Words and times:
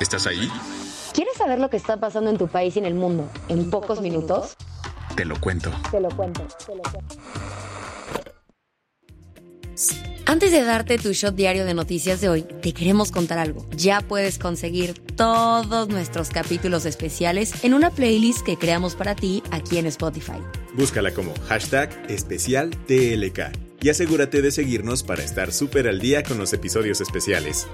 ¿Estás 0.00 0.26
ahí? 0.26 0.50
¿Quieres 1.14 1.36
saber 1.36 1.58
lo 1.58 1.70
que 1.70 1.78
está 1.78 1.98
pasando 1.98 2.28
en 2.28 2.36
tu 2.36 2.48
país 2.48 2.76
y 2.76 2.80
en 2.80 2.84
el 2.84 2.94
mundo 2.94 3.30
en 3.48 3.70
pocos 3.70 4.02
minutos? 4.02 4.56
Te 5.16 5.24
lo 5.24 5.40
cuento. 5.40 5.70
Te 5.90 6.00
lo 6.00 6.10
cuento, 6.10 6.46
te 6.66 6.74
lo 6.74 6.82
cuento. 6.82 7.16
Antes 10.26 10.50
de 10.50 10.64
darte 10.64 10.98
tu 10.98 11.12
shot 11.12 11.34
diario 11.34 11.64
de 11.64 11.72
noticias 11.72 12.20
de 12.20 12.28
hoy, 12.28 12.42
te 12.42 12.74
queremos 12.74 13.10
contar 13.10 13.38
algo. 13.38 13.66
Ya 13.70 14.02
puedes 14.02 14.38
conseguir 14.38 14.92
todos 15.14 15.88
nuestros 15.88 16.28
capítulos 16.28 16.84
especiales 16.84 17.64
en 17.64 17.72
una 17.72 17.90
playlist 17.90 18.44
que 18.44 18.58
creamos 18.58 18.96
para 18.96 19.14
ti 19.14 19.42
aquí 19.50 19.78
en 19.78 19.86
Spotify. 19.86 20.42
Búscala 20.74 21.12
como 21.12 21.32
hashtag 21.48 21.90
especial 22.10 22.70
TLK 22.86 23.52
y 23.80 23.88
asegúrate 23.88 24.42
de 24.42 24.50
seguirnos 24.50 25.02
para 25.02 25.22
estar 25.22 25.52
súper 25.52 25.88
al 25.88 26.00
día 26.00 26.22
con 26.22 26.38
los 26.38 26.52
episodios 26.52 27.00
especiales. 27.00 27.66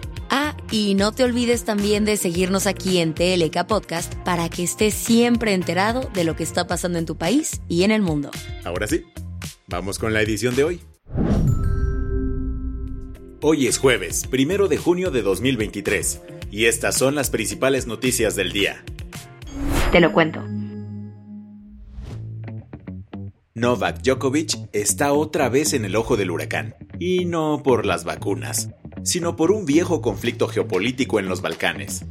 Y 0.74 0.94
no 0.94 1.12
te 1.12 1.22
olvides 1.22 1.66
también 1.66 2.06
de 2.06 2.16
seguirnos 2.16 2.66
aquí 2.66 2.96
en 2.96 3.12
TLK 3.12 3.66
Podcast 3.66 4.14
para 4.24 4.48
que 4.48 4.62
estés 4.62 4.94
siempre 4.94 5.52
enterado 5.52 6.08
de 6.14 6.24
lo 6.24 6.34
que 6.34 6.44
está 6.44 6.66
pasando 6.66 6.98
en 6.98 7.04
tu 7.04 7.18
país 7.18 7.60
y 7.68 7.82
en 7.82 7.90
el 7.90 8.00
mundo. 8.00 8.30
Ahora 8.64 8.86
sí, 8.86 9.04
vamos 9.68 9.98
con 9.98 10.14
la 10.14 10.22
edición 10.22 10.56
de 10.56 10.64
hoy. 10.64 10.80
Hoy 13.42 13.66
es 13.66 13.76
jueves, 13.76 14.26
primero 14.26 14.66
de 14.66 14.78
junio 14.78 15.10
de 15.10 15.20
2023, 15.20 16.22
y 16.50 16.64
estas 16.64 16.96
son 16.96 17.16
las 17.16 17.28
principales 17.28 17.86
noticias 17.86 18.34
del 18.34 18.52
día. 18.52 18.82
Te 19.90 20.00
lo 20.00 20.10
cuento. 20.10 20.42
Novak 23.52 24.00
Djokovic 24.00 24.70
está 24.72 25.12
otra 25.12 25.50
vez 25.50 25.74
en 25.74 25.84
el 25.84 25.96
ojo 25.96 26.16
del 26.16 26.30
huracán, 26.30 26.76
y 26.98 27.26
no 27.26 27.62
por 27.62 27.84
las 27.84 28.04
vacunas, 28.04 28.70
sino 29.04 29.36
por 29.36 29.52
un 29.52 29.66
viejo 29.66 30.00
conflicto 30.00 30.48
geopolítico 30.48 31.18
en 31.18 31.28
los 31.28 31.42
Balcanes. 31.42 32.04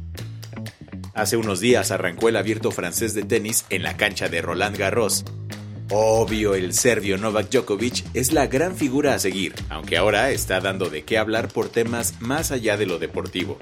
Hace 1.14 1.36
unos 1.36 1.60
días 1.60 1.90
arrancó 1.90 2.28
el 2.28 2.36
abierto 2.36 2.70
francés 2.70 3.14
de 3.14 3.22
tenis 3.22 3.64
en 3.70 3.82
la 3.82 3.96
cancha 3.96 4.28
de 4.28 4.40
Roland 4.40 4.76
Garros, 4.76 5.24
Obvio, 5.94 6.54
el 6.54 6.72
serbio 6.72 7.18
Novak 7.18 7.50
Djokovic 7.50 8.02
es 8.14 8.32
la 8.32 8.46
gran 8.46 8.76
figura 8.76 9.12
a 9.12 9.18
seguir, 9.18 9.54
aunque 9.68 9.98
ahora 9.98 10.30
está 10.30 10.58
dando 10.58 10.88
de 10.88 11.02
qué 11.02 11.18
hablar 11.18 11.48
por 11.48 11.68
temas 11.68 12.14
más 12.18 12.50
allá 12.50 12.78
de 12.78 12.86
lo 12.86 12.98
deportivo. 12.98 13.58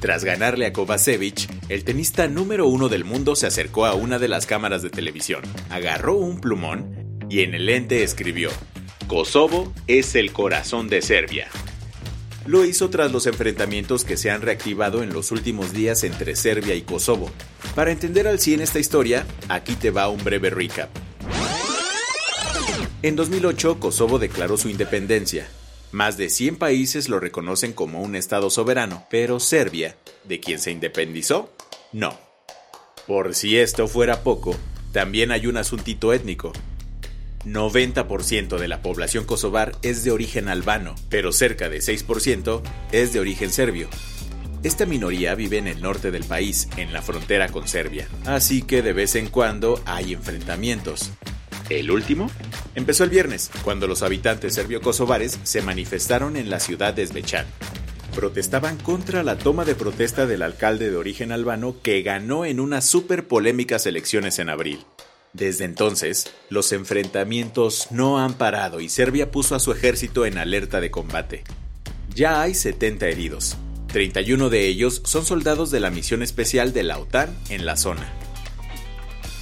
Tras 0.00 0.24
ganarle 0.24 0.64
a 0.64 0.72
Kovacevic, 0.72 1.46
el 1.68 1.84
tenista 1.84 2.26
número 2.26 2.66
uno 2.66 2.88
del 2.88 3.04
mundo 3.04 3.36
se 3.36 3.46
acercó 3.46 3.84
a 3.84 3.92
una 3.92 4.18
de 4.18 4.28
las 4.28 4.46
cámaras 4.46 4.80
de 4.80 4.88
televisión, 4.88 5.42
agarró 5.68 6.14
un 6.14 6.40
plumón 6.40 7.20
y 7.28 7.40
en 7.40 7.54
el 7.54 7.66
lente 7.66 8.02
escribió: 8.02 8.48
Kosovo 9.06 9.74
es 9.86 10.14
el 10.14 10.32
corazón 10.32 10.88
de 10.88 11.02
Serbia. 11.02 11.48
Lo 12.46 12.64
hizo 12.64 12.90
tras 12.90 13.10
los 13.10 13.26
enfrentamientos 13.26 14.04
que 14.04 14.16
se 14.16 14.30
han 14.30 14.40
reactivado 14.40 15.02
en 15.02 15.12
los 15.12 15.32
últimos 15.32 15.72
días 15.72 16.04
entre 16.04 16.36
Serbia 16.36 16.76
y 16.76 16.82
Kosovo. 16.82 17.30
Para 17.74 17.90
entender 17.90 18.28
al 18.28 18.38
100 18.38 18.60
esta 18.60 18.78
historia, 18.78 19.26
aquí 19.48 19.74
te 19.74 19.90
va 19.90 20.08
un 20.08 20.22
breve 20.22 20.50
recap. 20.50 20.88
En 23.02 23.16
2008, 23.16 23.80
Kosovo 23.80 24.20
declaró 24.20 24.56
su 24.56 24.68
independencia. 24.68 25.48
Más 25.90 26.16
de 26.16 26.28
100 26.28 26.56
países 26.56 27.08
lo 27.08 27.18
reconocen 27.18 27.72
como 27.72 28.00
un 28.00 28.14
Estado 28.14 28.48
soberano, 28.50 29.06
pero 29.10 29.40
Serbia, 29.40 29.96
de 30.24 30.38
quien 30.38 30.60
se 30.60 30.70
independizó, 30.70 31.52
no. 31.92 32.18
Por 33.08 33.34
si 33.34 33.58
esto 33.58 33.88
fuera 33.88 34.22
poco, 34.22 34.56
también 34.92 35.32
hay 35.32 35.46
un 35.46 35.56
asuntito 35.56 36.12
étnico. 36.12 36.52
90% 37.46 38.58
de 38.58 38.66
la 38.66 38.82
población 38.82 39.24
kosovar 39.24 39.72
es 39.82 40.02
de 40.02 40.10
origen 40.10 40.48
albano, 40.48 40.96
pero 41.08 41.32
cerca 41.32 41.68
de 41.68 41.78
6% 41.78 42.60
es 42.90 43.12
de 43.12 43.20
origen 43.20 43.50
serbio. 43.50 43.88
Esta 44.64 44.84
minoría 44.84 45.36
vive 45.36 45.58
en 45.58 45.68
el 45.68 45.80
norte 45.80 46.10
del 46.10 46.24
país, 46.24 46.68
en 46.76 46.92
la 46.92 47.02
frontera 47.02 47.48
con 47.48 47.68
Serbia, 47.68 48.08
así 48.24 48.62
que 48.62 48.82
de 48.82 48.92
vez 48.92 49.14
en 49.14 49.28
cuando 49.28 49.80
hay 49.86 50.12
enfrentamientos. 50.12 51.12
El 51.68 51.92
último 51.92 52.28
empezó 52.74 53.04
el 53.04 53.10
viernes, 53.10 53.50
cuando 53.62 53.86
los 53.86 54.02
habitantes 54.02 54.54
serbio-kosovares 54.54 55.38
se 55.44 55.62
manifestaron 55.62 56.36
en 56.36 56.50
la 56.50 56.58
ciudad 56.58 56.94
de 56.94 57.06
Svečan. 57.06 57.46
Protestaban 58.14 58.76
contra 58.76 59.22
la 59.22 59.38
toma 59.38 59.64
de 59.64 59.76
protesta 59.76 60.26
del 60.26 60.42
alcalde 60.42 60.90
de 60.90 60.96
origen 60.96 61.30
albano 61.30 61.76
que 61.80 62.02
ganó 62.02 62.44
en 62.44 62.58
unas 62.58 62.86
súper 62.86 63.28
polémicas 63.28 63.86
elecciones 63.86 64.40
en 64.40 64.48
abril. 64.48 64.80
Desde 65.36 65.66
entonces, 65.66 66.32
los 66.48 66.72
enfrentamientos 66.72 67.88
no 67.90 68.18
han 68.18 68.32
parado 68.32 68.80
y 68.80 68.88
Serbia 68.88 69.30
puso 69.30 69.54
a 69.54 69.60
su 69.60 69.70
ejército 69.70 70.24
en 70.24 70.38
alerta 70.38 70.80
de 70.80 70.90
combate. 70.90 71.44
Ya 72.14 72.40
hay 72.40 72.54
70 72.54 73.06
heridos. 73.06 73.58
31 73.88 74.48
de 74.48 74.66
ellos 74.66 75.02
son 75.04 75.26
soldados 75.26 75.70
de 75.70 75.80
la 75.80 75.90
misión 75.90 76.22
especial 76.22 76.72
de 76.72 76.84
la 76.84 76.98
OTAN 76.98 77.36
en 77.50 77.66
la 77.66 77.76
zona. 77.76 78.10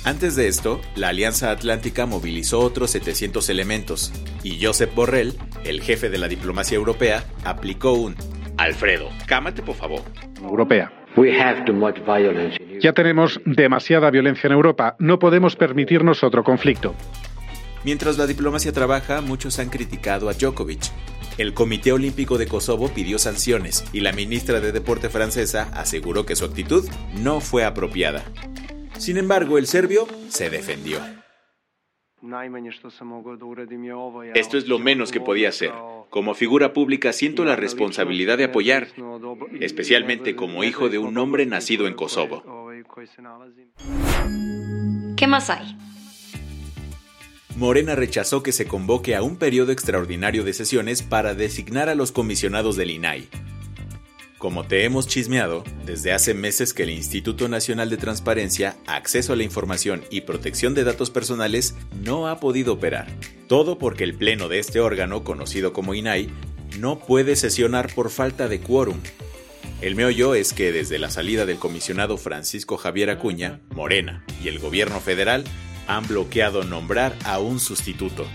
Antes 0.03 0.35
de 0.35 0.49
esto, 0.49 0.81
la 0.97 1.11
Alianza 1.11 1.53
Atlántica 1.53 2.07
movilizó 2.07 2.59
otros 2.59 2.91
700 2.91 3.49
elementos, 3.49 4.13
y 4.43 4.63
Josep 4.63 4.93
Borrell, 4.95 5.39
el 5.65 5.81
jefe 5.81 6.11
de 6.11 6.19
la 6.19 6.27
diplomacia 6.27 6.75
europea, 6.75 7.25
aplicó 7.45 7.93
un 7.93 8.17
Alfredo, 8.57 9.09
cámate 9.27 9.63
por 9.63 9.77
favor. 9.77 10.03
Europea. 10.43 10.93
Ya 12.81 12.93
tenemos 12.93 13.41
demasiada 13.45 14.11
violencia 14.11 14.47
en 14.49 14.53
Europa. 14.53 14.97
No 14.99 15.19
podemos 15.19 15.57
permitirnos 15.57 16.23
otro 16.23 16.45
conflicto. 16.45 16.95
Mientras 17.85 18.17
la 18.17 18.27
diplomacia 18.27 18.73
trabaja, 18.73 19.21
muchos 19.21 19.59
han 19.59 19.69
criticado 19.69 20.29
a 20.29 20.33
Djokovic. 20.33 20.91
El 21.37 21.53
Comité 21.53 21.93
Olímpico 21.93 22.39
de 22.39 22.47
Kosovo 22.47 22.89
pidió 22.89 23.19
sanciones 23.19 23.85
y 23.93 24.01
la 24.01 24.13
ministra 24.13 24.61
de 24.61 24.73
Deporte 24.73 25.09
francesa 25.09 25.69
aseguró 25.75 26.25
que 26.25 26.37
su 26.37 26.45
actitud 26.45 26.89
no 27.21 27.41
fue 27.41 27.65
apropiada. 27.65 28.23
Sin 28.99 29.19
embargo, 29.19 29.59
el 29.59 29.67
serbio 29.67 30.07
se 30.29 30.49
defendió. 30.49 31.01
Esto 34.35 34.57
es 34.57 34.67
lo 34.67 34.79
menos 34.79 35.13
que 35.13 35.21
podía 35.21 35.51
hacer. 35.51 35.73
Como 36.09 36.35
figura 36.35 36.73
pública 36.73 37.13
siento 37.13 37.45
la 37.45 37.57
responsabilidad 37.57 38.39
de 38.39 38.45
apoyar, 38.45 38.87
especialmente 39.61 40.35
como 40.37 40.65
hijo 40.65 40.89
de 40.89 40.99
un 40.99 41.19
hombre 41.19 41.45
nacido 41.45 41.87
en 41.87 41.95
Kosovo. 41.95 42.54
¿Qué 45.17 45.27
más 45.27 45.51
hay? 45.51 45.77
Morena 47.57 47.95
rechazó 47.95 48.43
que 48.43 48.53
se 48.53 48.67
convoque 48.67 49.15
a 49.15 49.23
un 49.23 49.37
periodo 49.37 49.71
extraordinario 49.71 50.43
de 50.43 50.53
sesiones 50.53 51.03
para 51.03 51.35
designar 51.35 51.89
a 51.89 51.95
los 51.95 52.11
comisionados 52.11 52.77
del 52.77 52.91
INAI. 52.91 53.29
Como 54.39 54.67
te 54.67 54.85
hemos 54.85 55.07
chismeado, 55.07 55.65
desde 55.87 56.13
hace 56.13 56.35
meses 56.35 56.75
que 56.75 56.83
el 56.83 56.91
Instituto 56.91 57.49
Nacional 57.49 57.89
de 57.89 57.97
Transparencia, 57.97 58.77
Acceso 58.87 59.33
a 59.33 59.37
la 59.37 59.45
Información 59.45 60.03
y 60.11 60.23
Protección 60.23 60.75
de 60.75 60.85
Datos 60.85 61.11
Personales 61.11 61.77
no 62.03 62.29
ha 62.29 62.41
podido 62.41 62.75
operar. 62.75 63.07
Todo 63.47 63.79
porque 63.79 64.05
el 64.05 64.15
pleno 64.15 64.49
de 64.49 64.59
este 64.59 64.81
órgano, 64.81 65.25
conocido 65.25 65.73
como 65.73 65.95
INAI, 65.95 66.29
no 66.79 66.99
puede 66.99 67.37
sesionar 67.37 67.95
por 67.95 68.11
falta 68.11 68.49
de 68.49 68.61
quórum. 68.61 68.99
El 69.85 69.97
meollo 69.97 70.35
es 70.35 70.55
que 70.55 70.73
desde 70.73 70.99
la 70.99 71.11
salida 71.11 71.45
del 71.45 71.59
comisionado 71.59 72.17
Francisco 72.17 72.79
Javier 72.79 73.11
Acuña, 73.11 73.61
Morena 73.75 74.25
y 74.43 74.49
el 74.49 74.59
gobierno 74.59 74.99
federal 74.99 75.45
han 75.87 76.09
bloqueado 76.09 76.65
nombrar 76.65 77.13
a 77.27 77.39
un 77.39 77.61
sustituto. 77.61 78.27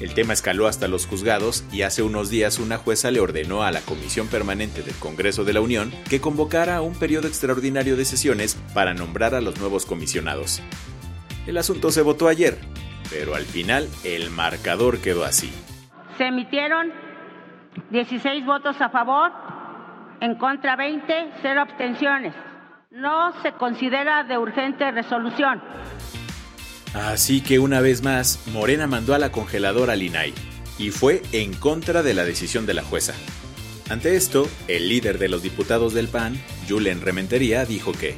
El 0.00 0.14
tema 0.14 0.32
escaló 0.32 0.68
hasta 0.68 0.86
los 0.86 1.08
juzgados 1.08 1.64
y 1.72 1.82
hace 1.82 2.04
unos 2.04 2.30
días 2.30 2.60
una 2.60 2.78
jueza 2.78 3.10
le 3.10 3.18
ordenó 3.18 3.64
a 3.64 3.72
la 3.72 3.80
Comisión 3.80 4.28
Permanente 4.28 4.82
del 4.84 4.94
Congreso 4.94 5.42
de 5.42 5.54
la 5.54 5.60
Unión 5.60 5.90
que 6.08 6.20
convocara 6.20 6.82
un 6.82 6.94
periodo 6.94 7.26
extraordinario 7.26 7.96
de 7.96 8.04
sesiones 8.04 8.54
para 8.74 8.94
nombrar 8.94 9.34
a 9.34 9.40
los 9.40 9.58
nuevos 9.58 9.86
comisionados. 9.86 10.62
El 11.48 11.56
asunto 11.58 11.90
se 11.90 12.02
votó 12.02 12.28
ayer, 12.28 12.60
pero 13.10 13.34
al 13.34 13.44
final 13.44 13.88
el 14.04 14.30
marcador 14.30 15.00
quedó 15.00 15.24
así. 15.24 15.50
Se 16.16 16.28
emitieron 16.28 16.92
16 17.90 18.46
votos 18.46 18.80
a 18.80 18.88
favor, 18.90 19.32
en 20.24 20.36
contra 20.36 20.74
20, 20.74 21.32
cero 21.42 21.60
abstenciones. 21.60 22.32
No 22.90 23.32
se 23.42 23.52
considera 23.52 24.24
de 24.24 24.38
urgente 24.38 24.90
resolución. 24.90 25.60
Así 26.94 27.42
que 27.42 27.58
una 27.58 27.82
vez 27.82 28.02
más, 28.02 28.48
Morena 28.50 28.86
mandó 28.86 29.14
a 29.14 29.18
la 29.18 29.30
congeladora 29.30 29.92
al 29.92 30.02
INAI, 30.02 30.32
y 30.78 30.90
fue 30.90 31.20
en 31.32 31.52
contra 31.52 32.02
de 32.02 32.14
la 32.14 32.24
decisión 32.24 32.64
de 32.64 32.72
la 32.72 32.82
jueza. 32.82 33.12
Ante 33.90 34.16
esto, 34.16 34.46
el 34.66 34.88
líder 34.88 35.18
de 35.18 35.28
los 35.28 35.42
diputados 35.42 35.92
del 35.92 36.08
PAN, 36.08 36.36
Julen 36.66 37.02
Rementería, 37.02 37.66
dijo 37.66 37.92
que 37.92 38.14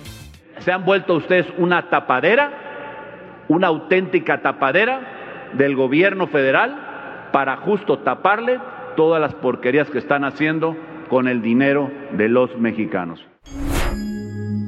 se 0.60 0.70
han 0.70 0.84
vuelto 0.84 1.14
ustedes 1.14 1.46
una 1.58 1.90
tapadera, 1.90 3.44
una 3.48 3.66
auténtica 3.66 4.42
tapadera 4.42 5.50
del 5.54 5.74
gobierno 5.74 6.28
federal 6.28 7.30
para 7.32 7.56
justo 7.56 7.98
taparle 7.98 8.60
todas 8.96 9.20
las 9.20 9.34
porquerías 9.34 9.90
que 9.90 9.98
están 9.98 10.22
haciendo 10.22 10.76
con 11.08 11.28
el 11.28 11.42
dinero 11.42 11.90
de 12.12 12.28
los 12.28 12.56
mexicanos. 12.58 13.20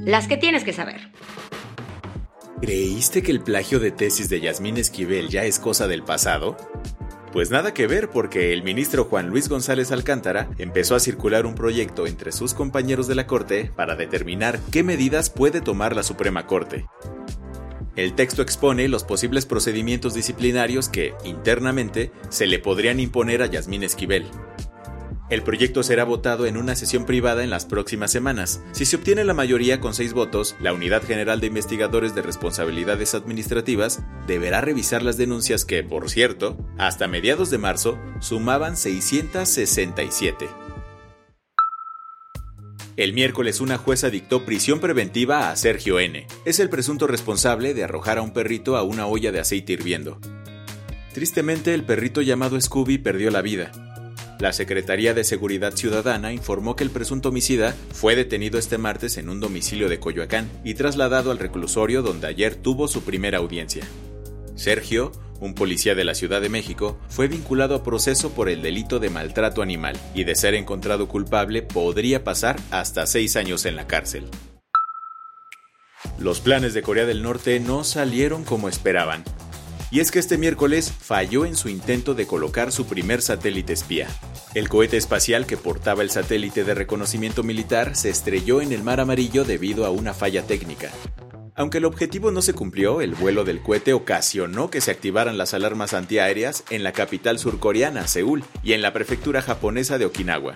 Las 0.05 0.27
que 0.27 0.37
tienes 0.37 0.65
que 0.65 0.73
saber. 0.73 1.11
¿Creíste 2.61 3.23
que 3.23 3.31
el 3.31 3.41
plagio 3.41 3.79
de 3.79 3.91
tesis 3.91 4.29
de 4.29 4.41
Yasmín 4.41 4.79
Esquivel 4.79 5.29
ya 5.29 5.45
es 5.45 5.59
cosa 5.59 5.87
del 5.87 6.03
pasado? 6.03 6.57
Pues 7.33 7.51
nada 7.51 7.75
que 7.75 7.87
ver 7.87 8.09
porque 8.09 8.53
el 8.53 8.63
ministro 8.63 9.05
Juan 9.05 9.29
Luis 9.29 9.49
González 9.49 9.93
Alcántara 9.93 10.49
empezó 10.59 10.95
a 10.95 11.01
circular 11.01 11.47
un 11.47 11.55
proyecto 11.55 12.07
entre 12.07 12.33
sus 12.33 12.55
compañeros 12.55 13.07
de 13.07 13.15
la 13.15 13.27
Corte 13.27 13.71
para 13.77 13.97
determinar 13.97 14.59
qué 14.73 14.83
medidas 14.83 15.31
puede 15.31 15.61
tomar 15.61 15.95
la 15.95 16.03
Suprema 16.03 16.47
Corte. 16.47 16.87
El 17.97 18.15
texto 18.15 18.43
expone 18.43 18.89
los 18.89 19.05
posibles 19.05 19.45
procedimientos 19.45 20.15
disciplinarios 20.15 20.89
que, 20.89 21.15
internamente, 21.25 22.13
se 22.29 22.47
le 22.47 22.61
podrían 22.61 22.99
imponer 23.01 23.43
a 23.43 23.47
Yasmín 23.47 23.83
Esquivel. 23.83 24.25
El 25.31 25.43
proyecto 25.43 25.83
será 25.83 26.05
votado 26.05 26.47
en 26.47 26.57
una 26.57 26.75
sesión 26.75 27.05
privada 27.05 27.45
en 27.45 27.51
las 27.51 27.67
próximas 27.67 28.11
semanas. 28.11 28.63
Si 28.73 28.87
se 28.87 28.97
obtiene 28.97 29.25
la 29.25 29.35
mayoría 29.35 29.79
con 29.79 29.93
seis 29.93 30.15
votos, 30.15 30.57
la 30.59 30.73
Unidad 30.73 31.03
General 31.03 31.39
de 31.39 31.49
Investigadores 31.49 32.15
de 32.15 32.23
Responsabilidades 32.23 33.15
Administrativas 33.15 34.03
deberá 34.27 34.63
revisar 34.63 35.03
las 35.03 35.19
denuncias 35.19 35.67
que, 35.67 35.83
por 35.85 36.09
cierto, 36.09 36.57
hasta 36.79 37.09
mediados 37.09 37.51
de 37.51 37.59
marzo 37.59 37.99
sumaban 38.21 38.79
667. 38.79 40.49
El 42.97 43.13
miércoles 43.13 43.61
una 43.61 43.77
jueza 43.77 44.09
dictó 44.09 44.47
prisión 44.47 44.81
preventiva 44.81 45.51
a 45.51 45.57
Sergio 45.57 46.01
N. 46.01 46.27
Es 46.47 46.59
el 46.59 46.71
presunto 46.71 47.07
responsable 47.07 47.75
de 47.75 47.85
arrojar 47.85 48.17
a 48.17 48.23
un 48.23 48.33
perrito 48.33 48.79
a 48.79 48.83
una 48.83 49.07
olla 49.07 49.31
de 49.31 49.41
aceite 49.41 49.75
hirviendo. 49.75 50.19
Tristemente, 51.13 51.75
el 51.75 51.85
perrito 51.85 52.23
llamado 52.23 52.59
Scooby 52.61 52.99
perdió 52.99 53.31
la 53.31 53.43
vida. 53.43 53.88
La 54.39 54.53
Secretaría 54.53 55.15
de 55.15 55.25
Seguridad 55.25 55.75
Ciudadana 55.75 56.33
informó 56.33 56.77
que 56.77 56.85
el 56.85 56.91
presunto 56.91 57.31
homicida 57.31 57.75
fue 57.93 58.15
detenido 58.15 58.57
este 58.57 58.79
martes 58.79 59.19
en 59.19 59.29
un 59.29 59.41
domicilio 59.41 59.89
de 59.89 59.99
Coyoacán 59.99 60.49
y 60.63 60.75
trasladado 60.75 61.33
al 61.33 61.41
reclusorio 61.41 62.03
donde 62.03 62.29
ayer 62.29 62.55
tuvo 62.55 62.87
su 62.87 63.03
primera 63.03 63.39
audiencia. 63.39 63.85
Sergio, 64.55 65.11
un 65.41 65.55
policía 65.55 65.97
de 65.97 66.05
la 66.05 66.15
Ciudad 66.15 66.41
de 66.41 66.51
México, 66.51 67.01
fue 67.09 67.27
vinculado 67.27 67.75
a 67.75 67.83
proceso 67.83 68.31
por 68.31 68.49
el 68.49 68.63
delito 68.63 69.01
de 69.01 69.11
maltrato 69.11 69.61
animal 69.61 69.99
y 70.15 70.23
de 70.23 70.37
ser 70.37 70.55
encontrado 70.55 71.09
culpable 71.09 71.63
podría 71.63 72.23
pasar 72.23 72.61
hasta 72.71 73.07
seis 73.07 73.35
años 73.35 73.67
en 73.67 73.75
la 73.75 73.89
cárcel. 73.89 74.25
Los 76.21 76.39
planes 76.39 76.75
de 76.75 76.83
Corea 76.83 77.07
del 77.07 77.25
Norte 77.25 77.59
no 77.59 77.83
salieron 77.83 78.45
como 78.45 78.69
esperaban, 78.69 79.25
y 79.91 80.01
es 80.01 80.11
que 80.11 80.19
este 80.19 80.39
miércoles 80.39 80.93
falló 80.93 81.47
en 81.47 81.57
su 81.57 81.69
intento 81.69 82.15
de 82.15 82.27
colocar 82.27 82.73
su 82.73 82.87
primer 82.87 83.23
satélite 83.23 83.73
espía. 83.73 84.09
El 84.55 84.69
cohete 84.69 84.97
espacial 84.97 85.47
que 85.47 85.57
portaba 85.57 86.03
el 86.03 86.11
satélite 86.11 86.65
de 86.65 86.75
reconocimiento 86.75 87.43
militar 87.43 87.97
se 87.97 88.11
estrelló 88.11 88.61
en 88.61 88.73
el 88.73 88.83
Mar 88.83 89.01
Amarillo 89.01 89.45
debido 89.45 89.87
a 89.87 89.91
una 89.91 90.15
falla 90.15 90.43
técnica. 90.43 90.91
Aunque 91.55 91.79
el 91.79 91.87
objetivo 91.87 92.31
no 92.31 92.41
se 92.41 92.53
cumplió, 92.53 93.01
el 93.01 93.15
vuelo 93.15 93.45
del 93.45 93.61
cohete 93.61 93.93
ocasionó 93.93 94.71
que 94.71 94.81
se 94.81 94.93
activaran 94.93 95.39
las 95.39 95.55
alarmas 95.55 95.93
antiaéreas 95.93 96.63
en 96.71 96.85
la 96.85 96.93
capital 96.93 97.39
surcoreana, 97.39 98.07
Seúl, 98.07 98.45
y 98.63 98.75
en 98.75 98.83
la 98.83 98.93
prefectura 98.93 99.43
japonesa 99.43 99.99
de 99.99 100.07
Okinawa. 100.07 100.55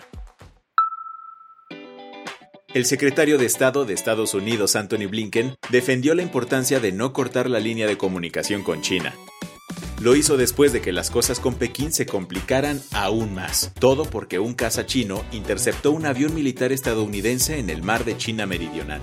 El 2.74 2.86
secretario 2.86 3.36
de 3.36 3.44
Estado 3.44 3.84
de 3.84 3.92
Estados 3.92 4.32
Unidos, 4.32 4.76
Anthony 4.76 5.06
Blinken, 5.06 5.56
defendió 5.69 6.14
la 6.14 6.22
importancia 6.22 6.80
de 6.80 6.90
no 6.90 7.12
cortar 7.12 7.50
la 7.50 7.60
línea 7.60 7.86
de 7.86 7.98
comunicación 7.98 8.62
con 8.62 8.80
China. 8.80 9.12
Lo 10.00 10.16
hizo 10.16 10.38
después 10.38 10.72
de 10.72 10.80
que 10.80 10.90
las 10.90 11.10
cosas 11.10 11.38
con 11.38 11.54
Pekín 11.56 11.92
se 11.92 12.06
complicaran 12.06 12.80
aún 12.92 13.34
más. 13.34 13.72
Todo 13.78 14.06
porque 14.06 14.38
un 14.38 14.54
caza 14.54 14.86
chino 14.86 15.22
interceptó 15.32 15.92
un 15.92 16.06
avión 16.06 16.34
militar 16.34 16.72
estadounidense 16.72 17.58
en 17.58 17.69
el 17.69 17.82
mar 17.82 18.06
de 18.06 18.16
China 18.16 18.46
Meridional. 18.46 19.02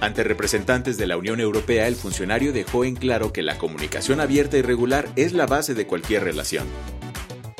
Ante 0.00 0.22
representantes 0.22 0.96
de 0.96 1.08
la 1.08 1.16
Unión 1.16 1.40
Europea, 1.40 1.88
el 1.88 1.96
funcionario 1.96 2.52
dejó 2.52 2.84
en 2.84 2.94
claro 2.94 3.32
que 3.32 3.42
la 3.42 3.58
comunicación 3.58 4.20
abierta 4.20 4.56
y 4.56 4.62
regular 4.62 5.08
es 5.16 5.32
la 5.32 5.46
base 5.46 5.74
de 5.74 5.88
cualquier 5.88 6.22
relación 6.22 6.68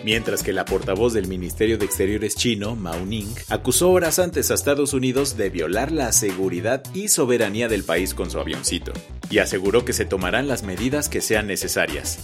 mientras 0.05 0.43
que 0.43 0.53
la 0.53 0.65
portavoz 0.65 1.15
del 1.15 1.27
Ministerio 1.27 1.79
de 1.79 1.87
Exteriores 1.87 2.37
chino, 2.37 2.77
Mao 2.77 3.05
Ning, 3.05 3.35
acusó 3.49 3.91
horas 3.91 4.19
antes 4.19 4.51
a 4.51 4.55
Estados 4.55 4.93
Unidos 4.93 5.37
de 5.37 5.51
violar 5.51 5.91
la 5.91 6.13
seguridad 6.13 6.83
y 6.93 7.09
soberanía 7.09 7.69
del 7.69 7.85
país 7.85 8.15
con 8.15 8.31
su 8.31 8.39
avioncito, 8.39 8.93
y 9.31 9.39
aseguró 9.39 9.85
que 9.85 9.95
se 9.95 10.05
tomarán 10.05 10.47
las 10.47 10.63
medidas 10.63 11.09
que 11.09 11.21
sean 11.21 11.47
necesarias. 11.47 12.19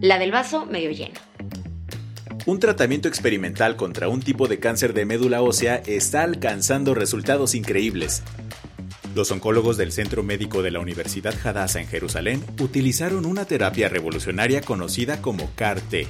La 0.00 0.18
del 0.18 0.32
vaso 0.32 0.64
medio 0.64 0.90
lleno. 0.90 1.20
Un 2.46 2.58
tratamiento 2.58 3.06
experimental 3.06 3.76
contra 3.76 4.08
un 4.08 4.20
tipo 4.22 4.48
de 4.48 4.58
cáncer 4.58 4.94
de 4.94 5.04
médula 5.04 5.42
ósea 5.42 5.82
está 5.86 6.22
alcanzando 6.22 6.94
resultados 6.94 7.54
increíbles, 7.54 8.22
los 9.14 9.30
oncólogos 9.30 9.76
del 9.76 9.92
Centro 9.92 10.22
Médico 10.22 10.62
de 10.62 10.70
la 10.70 10.80
Universidad 10.80 11.34
Hadassah 11.42 11.80
en 11.80 11.88
Jerusalén 11.88 12.44
utilizaron 12.60 13.26
una 13.26 13.44
terapia 13.44 13.88
revolucionaria 13.88 14.60
conocida 14.60 15.20
como 15.20 15.50
CAR-T. 15.54 16.06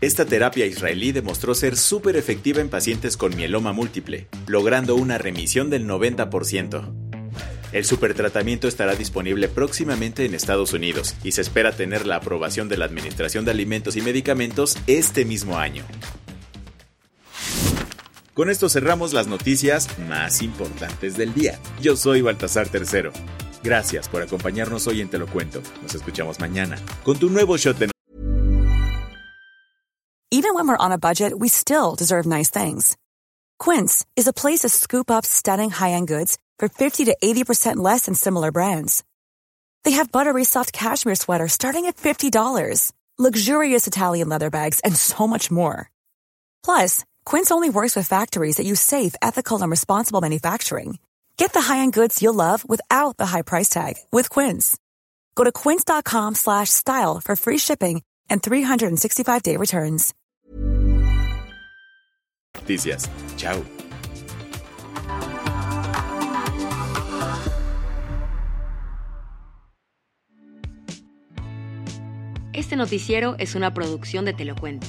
Esta 0.00 0.24
terapia 0.24 0.66
israelí 0.66 1.12
demostró 1.12 1.54
ser 1.54 1.76
súper 1.76 2.16
efectiva 2.16 2.60
en 2.60 2.70
pacientes 2.70 3.16
con 3.16 3.36
mieloma 3.36 3.72
múltiple, 3.72 4.28
logrando 4.46 4.94
una 4.96 5.18
remisión 5.18 5.68
del 5.70 5.86
90%. 5.86 6.92
El 7.72 7.84
supertratamiento 7.84 8.66
estará 8.66 8.96
disponible 8.96 9.48
próximamente 9.48 10.24
en 10.24 10.34
Estados 10.34 10.72
Unidos 10.72 11.14
y 11.22 11.32
se 11.32 11.42
espera 11.42 11.72
tener 11.72 12.06
la 12.06 12.16
aprobación 12.16 12.68
de 12.68 12.76
la 12.76 12.86
Administración 12.86 13.44
de 13.44 13.52
Alimentos 13.52 13.96
y 13.96 14.00
Medicamentos 14.00 14.76
este 14.86 15.24
mismo 15.24 15.58
año. 15.58 15.84
Con 18.40 18.48
esto 18.48 18.70
cerramos 18.70 19.12
las 19.12 19.26
noticias 19.26 19.86
más 20.08 20.40
importantes 20.40 21.14
del 21.14 21.34
día. 21.34 21.60
Yo 21.82 21.94
soy 21.94 22.22
Baltasar 22.22 22.70
Tercero. 22.70 23.12
Gracias 23.62 24.08
por 24.08 24.22
acompañarnos 24.22 24.86
hoy 24.86 25.02
en 25.02 25.10
Te 25.10 25.18
lo 25.18 25.26
Cuento. 25.26 25.60
Nos 25.82 25.94
escuchamos 25.94 26.40
mañana 26.40 26.78
con 27.04 27.18
tu 27.18 27.28
nuevo 27.28 27.58
shot 27.58 27.76
de 27.76 27.90
Even 30.30 30.54
when 30.54 30.66
we're 30.66 30.82
on 30.82 30.90
a 30.90 30.96
budget, 30.96 31.38
we 31.38 31.48
still 31.48 31.94
deserve 31.94 32.24
nice 32.24 32.48
things. 32.48 32.96
Quince 33.58 34.06
is 34.16 34.26
a 34.26 34.32
place 34.32 34.60
to 34.60 34.70
scoop 34.70 35.10
up 35.10 35.26
stunning 35.26 35.68
high-end 35.68 36.08
goods 36.08 36.38
for 36.58 36.70
50 36.70 37.04
to 37.04 37.16
80% 37.22 37.76
less 37.76 38.06
than 38.06 38.14
similar 38.14 38.50
brands. 38.50 39.04
They 39.84 39.98
have 39.98 40.12
buttery 40.12 40.44
soft 40.44 40.72
cashmere 40.72 41.16
sweaters 41.16 41.52
starting 41.52 41.84
at 41.84 41.98
$50, 41.98 42.92
luxurious 43.18 43.86
Italian 43.86 44.30
leather 44.30 44.48
bags, 44.48 44.80
and 44.80 44.96
so 44.96 45.26
much 45.26 45.50
more. 45.50 45.90
Plus, 46.64 47.04
Quince 47.30 47.52
only 47.52 47.70
works 47.70 47.94
with 47.94 48.08
factories 48.08 48.56
that 48.56 48.66
use 48.66 48.80
safe, 48.80 49.14
ethical, 49.22 49.62
and 49.62 49.70
responsible 49.70 50.20
manufacturing. 50.20 50.98
Get 51.36 51.52
the 51.52 51.60
high-end 51.60 51.92
goods 51.92 52.20
you'll 52.20 52.34
love 52.34 52.68
without 52.68 53.16
the 53.18 53.26
high 53.26 53.42
price 53.42 53.68
tag 53.68 53.94
with 54.10 54.28
Quince. 54.28 54.76
Go 55.36 55.44
to 55.44 55.52
quince.com/style 55.52 57.20
for 57.24 57.36
free 57.36 57.58
shipping 57.58 58.02
and 58.28 58.42
365-day 58.42 59.56
returns. 59.58 60.12
Noticias. 62.56 63.08
Chao. 63.36 63.62
Este 72.52 72.74
noticiero 72.74 73.36
es 73.38 73.54
una 73.54 73.72
producción 73.72 74.24
de 74.24 74.32
Te 74.32 74.44
lo 74.44 74.56
Cuento. 74.56 74.88